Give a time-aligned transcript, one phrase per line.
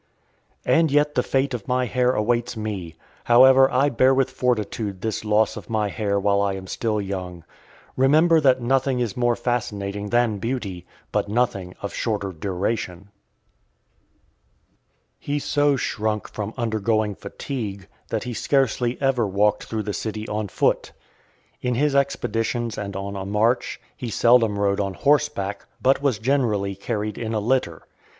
[0.65, 5.23] "and yet the fate of my hair awaits me; however, I bear with fortitude this
[5.23, 7.43] loss of my hair while I am still young.
[7.95, 13.07] Remember that nothing is more fascinating than beauty, but nothing of shorter duration." XIX.
[15.19, 20.47] He so shrunk from undergoing fatigue, that he scarcely ever walked through the city on
[20.47, 20.93] foot.
[21.61, 26.01] In his (496) expeditions and on a march, he seldom rode on horse back; but
[26.01, 27.83] was generally carried in a litter.